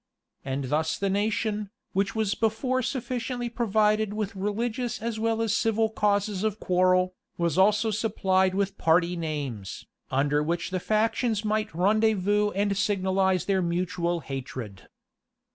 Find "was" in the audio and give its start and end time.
2.15-2.33, 7.37-7.55